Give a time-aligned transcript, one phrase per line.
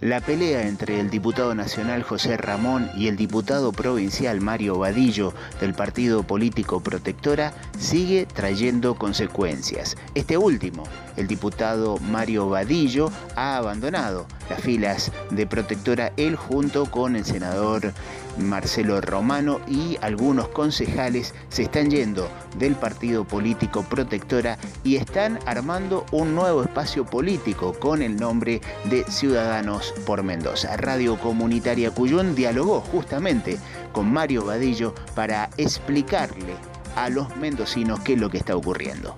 [0.00, 5.72] La pelea entre el diputado nacional José Ramón y el diputado provincial Mario Vadillo del
[5.72, 9.96] partido político Protectora sigue trayendo consecuencias.
[10.14, 10.82] Este último,
[11.16, 17.92] el diputado Mario Vadillo, ha abandonado las filas de Protectora él junto con el senador
[18.38, 26.04] Marcelo Romano y algunos concejales se están yendo del partido político Protectora y están armando
[26.10, 30.76] un nuevo espacio político con el nombre de Ciudadanos por Mendoza.
[30.76, 33.58] Radio Comunitaria Cuyón dialogó justamente
[33.92, 36.56] con Mario Vadillo para explicarle
[36.96, 39.16] a los mendocinos qué es lo que está ocurriendo.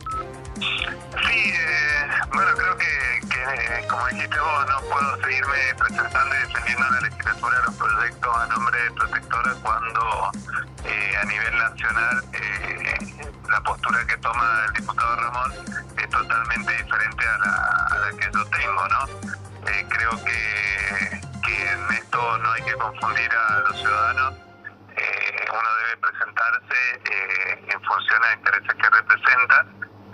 [2.36, 7.62] Eh, bueno, creo que, como dijiste vos, no puedo seguirme presentando y defendiendo la legislatura
[7.64, 10.30] los proyectos a nombre de Protectora cuando
[10.84, 12.94] eh, a nivel nacional eh,
[13.48, 15.52] la postura que toma el diputado Ramón
[15.96, 19.06] es totalmente diferente a la, que yo tengo, ¿no?
[19.88, 24.34] creo que, en esto no hay que confundir a los ciudadanos
[25.48, 26.76] uno debe presentarse
[27.72, 29.66] en función a intereses que representa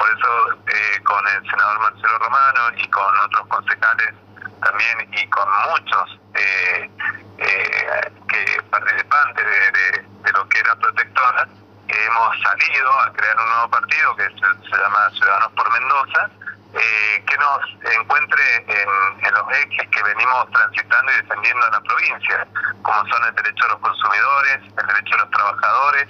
[0.02, 4.12] por eso eh, con el senador Marcelo Romano y con otros concejales
[4.60, 6.90] también y con muchos eh,
[7.38, 11.46] eh, que participantes de, lo que era protectora,
[11.86, 16.30] hemos salido a crear un nuevo partido que se, llama Ciudadanos por Mendoza,
[16.72, 22.46] que nos encuentre en, los ejes que venimos transitando y defendiendo en la provincia,
[22.82, 26.08] como son el derecho a los consumidores, el derecho a los trabajadores,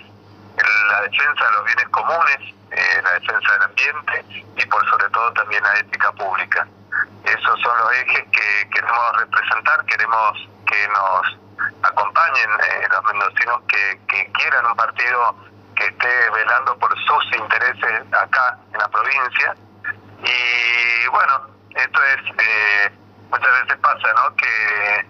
[0.89, 4.25] la defensa de los bienes comunes, eh, la defensa del ambiente
[4.57, 6.67] y por sobre todo también la ética pública.
[7.25, 11.39] Esos son los ejes que queremos representar, queremos que nos
[11.83, 14.01] acompañen eh, los mendocinos que,
[14.33, 15.37] quieran un partido
[15.77, 19.55] que esté velando por sus intereses acá en la provincia.
[20.25, 22.91] Y bueno, esto es, eh,
[23.31, 24.35] muchas veces pasa, ¿no?
[24.37, 25.07] Que,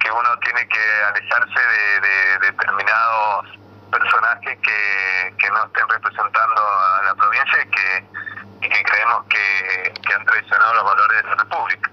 [0.00, 1.60] que, uno tiene que alejarse
[2.00, 3.46] de determinados
[3.90, 4.93] personajes que, que
[5.54, 11.28] no estén representando a la provincia y que, creemos que, han traicionado los valores de
[11.28, 11.90] la República.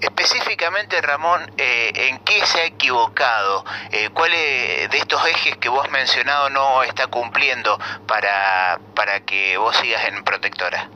[0.00, 3.64] Específicamente, Ramón, eh, ¿en qué se ha equivocado?
[3.90, 9.56] Eh, ¿Cuál de estos ejes que vos has mencionado no está cumpliendo para, para que
[9.56, 10.88] vos sigas en Protectora?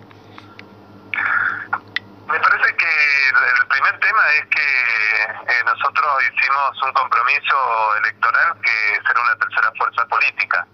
[2.28, 2.84] Me parece que
[3.30, 9.72] el primer tema es que eh, nosotros hicimos un compromiso electoral que será una tercera
[9.78, 10.66] fuerza política.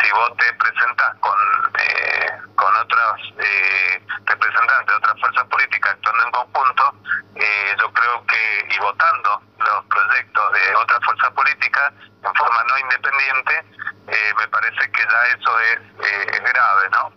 [0.00, 1.36] Si vos te presentás con,
[1.80, 6.94] eh, con otros eh, representantes de otras fuerzas políticas actuando en conjunto,
[7.80, 13.64] yo creo que, y votando los proyectos de otras fuerzas políticas en forma no independiente,
[14.38, 15.80] me parece que ya eso es,
[16.34, 17.12] es grave, ¿no?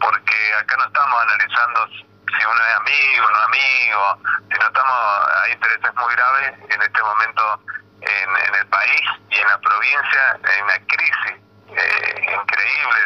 [0.00, 1.88] Porque acá no estamos analizando
[2.36, 4.18] si uno es amigo, no amigo,
[4.50, 7.60] si no estamos, hay intereses muy graves en este momento
[8.00, 11.34] en, el país y en la provincia, en una crisis
[11.70, 13.00] eh, increíble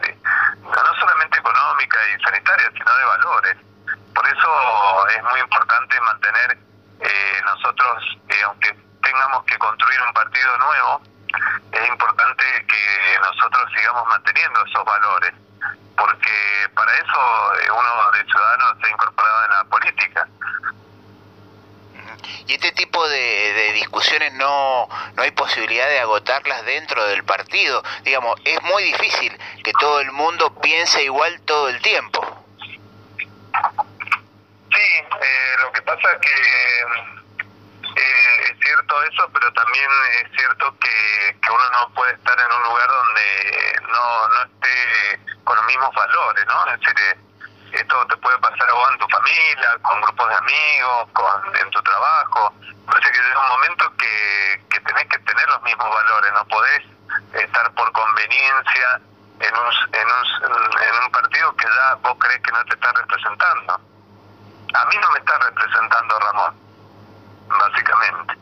[0.00, 0.18] de,
[0.62, 3.56] no solamente económica y sanitaria, sino de valores.
[4.14, 6.58] Por eso es muy importante mantener
[7.00, 11.02] eh, nosotros, eh, aunque tengamos que construir un partido nuevo,
[11.72, 15.34] es importante que nosotros sigamos manteniendo esos valores
[15.96, 20.28] porque para eso eh, uno de ciudadanos se ha incorporado en la política.
[22.46, 27.82] Y este tipo de, discusiones no, no hay posibilidad de agotarlas dentro del partido.
[28.04, 32.44] Digamos, es muy difícil que todo el mundo piense igual todo el tiempo.
[34.74, 37.17] Sí, eh, lo que pasa es que
[37.98, 39.90] eh, es cierto eso, pero también
[40.22, 45.20] es cierto que, que uno no puede estar en un lugar donde no, no esté
[45.44, 46.66] con los mismos valores, ¿no?
[46.66, 47.18] Es decir, eh,
[47.72, 51.70] esto te puede pasar a vos en tu familia, con grupos de amigos, con, en
[51.70, 52.54] tu trabajo.
[52.86, 56.84] Parece que llega un momento que, que tenés que tener los mismos valores, no podés
[57.34, 59.00] estar por conveniencia
[59.40, 62.92] en un, en un, en un partido que ya vos crees que no te está
[62.92, 63.80] representando.
[64.74, 66.54] A mí no me está representando Ramón,
[67.48, 68.34] básicamente.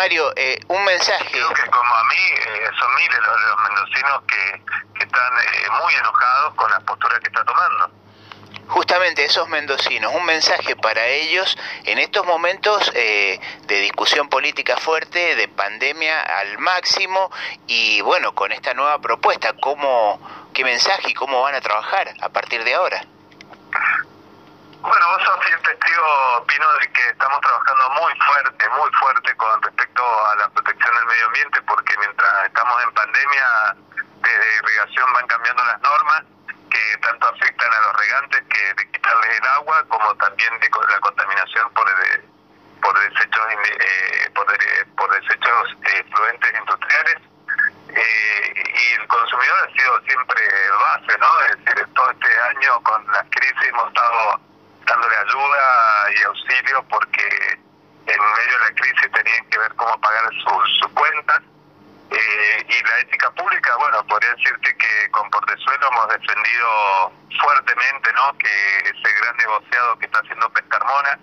[0.00, 1.30] Mario, eh, un mensaje.
[1.30, 6.54] Creo que como a mí, eh, son miles los, mendocinos que, están eh, muy enojados
[6.54, 7.90] con la postura que está tomando.
[8.68, 11.54] Justamente esos mendocinos, un mensaje para ellos
[11.84, 17.30] en estos momentos de discusión política fuerte, de pandemia al máximo
[17.66, 22.28] y bueno, con esta nueva propuesta, ¿cómo, ¿qué mensaje y cómo van a trabajar a
[22.30, 23.04] partir de ahora?
[24.80, 25.49] Bueno, vos sos
[25.90, 30.94] sentido opino de que estamos trabajando muy fuerte, muy fuerte con respecto a la protección
[30.94, 33.76] del medio ambiente, porque mientras estamos en pandemia,
[34.22, 36.22] desde irrigación van cambiando las normas
[36.70, 41.00] que tanto afectan a los regantes que de quitarles el agua, como también de la
[41.00, 42.24] contaminación por el,
[42.80, 47.16] por desechos eh, eh, por, desechos eh, fluentes industriales.
[47.88, 50.40] Eh, y el consumidor ha sido siempre
[50.78, 51.40] base, ¿no?
[51.40, 54.49] Es decir, todo este año con las crisis hemos estado
[56.30, 57.58] auxilio porque
[58.06, 61.42] en medio de la crisis tenían que ver cómo pagar sus cuentas.
[62.10, 68.36] Eh, y la ética pública, bueno, podría decirte que con Portezuelo hemos defendido fuertemente ¿no?
[68.36, 71.18] que ese gran negociado que está haciendo Pescarmona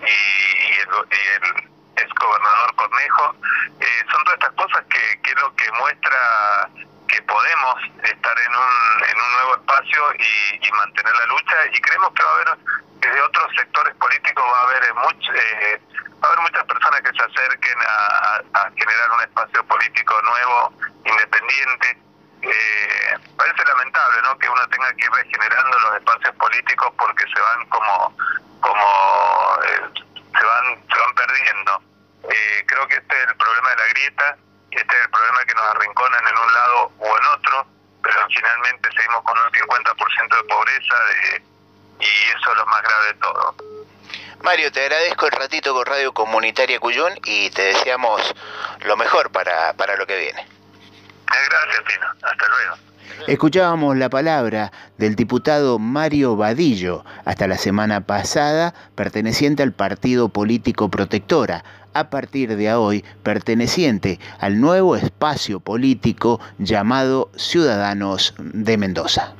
[0.00, 3.34] y, el, el ex gobernador Cornejo,
[3.80, 6.70] eh, son todas estas cosas que, que es lo que muestra
[7.06, 11.80] que podemos estar en un, en un nuevo espacio y, y mantener la lucha y
[11.82, 12.48] creemos que va a haber
[13.00, 15.80] desde otros sectores políticos va a haber eh, mucho, eh,
[16.22, 20.72] va a haber muchas personas que se acerquen a, a generar un espacio político nuevo,
[21.04, 21.98] independiente.
[22.42, 24.38] Eh, parece lamentable ¿no?
[24.38, 28.16] que uno tenga que ir regenerando los espacios políticos porque se van como
[28.60, 29.80] como eh,
[30.38, 31.82] se van se van perdiendo
[32.30, 34.36] eh, creo que este es el problema de la grieta
[34.70, 37.66] este es el problema que nos arrinconan en un lado o en otro
[38.02, 41.42] pero finalmente seguimos con un 50% de pobreza de,
[42.00, 43.54] y eso es lo más grave de todo
[44.42, 48.34] Mario, te agradezco el ratito con Radio Comunitaria Cuyón y te deseamos
[48.86, 50.46] lo mejor para, para lo que viene.
[51.26, 52.06] Gracias, Pino.
[52.22, 52.90] Hasta luego.
[53.26, 60.88] Escuchábamos la palabra del diputado Mario Vadillo, hasta la semana pasada perteneciente al partido político
[60.88, 61.62] Protectora,
[61.92, 69.34] a partir de hoy perteneciente al nuevo espacio político llamado Ciudadanos de Mendoza.